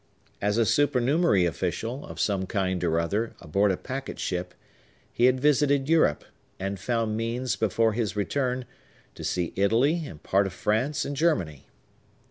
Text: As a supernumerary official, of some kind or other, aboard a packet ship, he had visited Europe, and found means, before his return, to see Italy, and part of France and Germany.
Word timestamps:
As 0.41 0.57
a 0.57 0.65
supernumerary 0.65 1.45
official, 1.45 2.07
of 2.07 2.19
some 2.19 2.47
kind 2.47 2.83
or 2.83 2.99
other, 2.99 3.35
aboard 3.39 3.71
a 3.71 3.77
packet 3.77 4.17
ship, 4.17 4.55
he 5.13 5.25
had 5.25 5.39
visited 5.39 5.87
Europe, 5.87 6.25
and 6.59 6.79
found 6.79 7.15
means, 7.15 7.55
before 7.55 7.93
his 7.93 8.15
return, 8.15 8.65
to 9.13 9.23
see 9.23 9.53
Italy, 9.55 10.03
and 10.07 10.23
part 10.23 10.47
of 10.47 10.53
France 10.53 11.05
and 11.05 11.15
Germany. 11.15 11.67